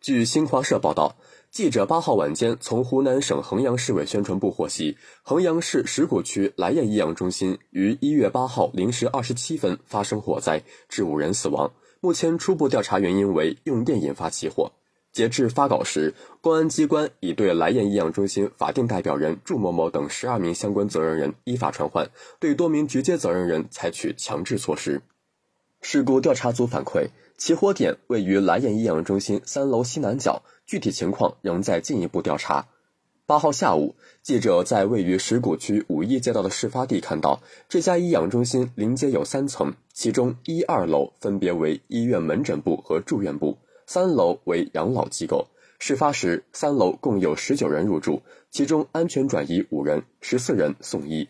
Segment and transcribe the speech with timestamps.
[0.00, 1.16] 据新华社报道，
[1.50, 11.72] 记者八号晚间从湖南省衡阳市委宣传部获悉，衡阳市石鼓区来雁医养中心于一月八号零时二十七分发生火灾，致五人死亡。
[12.00, 14.70] 目前初步调查原因为用电引发起火。
[15.12, 22.08] 截至发稿时，公安机关已对来雁医养中心法定代表人祝某某等十二名相关责任人依法传唤，
[22.38, 25.02] 对多名直接责任人采取强制措施。
[25.80, 27.08] 事故调查组反馈。
[27.36, 32.66] 起火点位于蓝雁医养中心三楼西南角，具体情况仍在进一步调查。
[33.26, 45.46] 八号下午，记者在位于石鼓区五一街道的事发地看到，这家医养中心临街有三层，其中一二楼分别为医院门诊部和住院部，三楼为养老机构。
[45.78, 51.28] 事发时，三楼共有十九人入住，其中安全转移五人，十四人送医。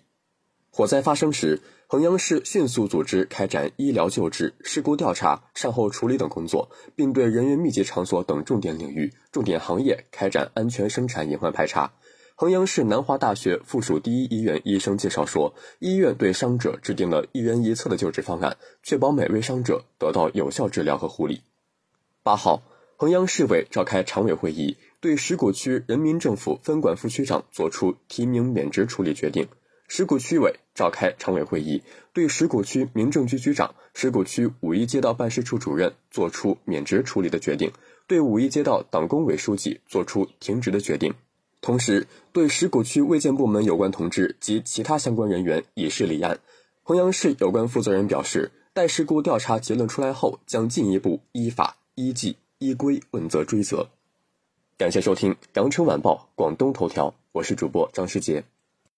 [0.70, 11.92] 火灾发生时，衡阳市迅速组织开展医疗救治、事故调查、善后处理等工作，并对人员密集场所等重点领域、重点行业开展安全生产隐患排查。
[12.36, 21.40] 衡阳市南华大学附属第一医院医生介绍说，医院对伤者制定了一人一策的救治方案，确保每位伤者得到有效治疗和护理。
[22.22, 22.62] 八号，
[22.96, 29.48] 衡阳市委召开常委会议，对石鼓区人民政府分管副区长作出提名免职处理决定。
[29.90, 37.72] 石鼓区委召开常委会议，对石鼓区民政局局长、石鼓区五一街道办事处主任作出免职处理的决定，
[38.06, 41.14] 对五一街道党工委书记作出停职的决定。
[41.62, 46.38] 同时，对石鼓区卫健部门有关同志及其他相关人员以示立案。
[46.82, 53.88] 衡阳市有关负责人表示，待事故调查结论出来后，将进一步依法、依纪、依规问责追责。
[54.76, 58.44] 感谢收听《羊城晚报·广东头条》，我是主播张世杰。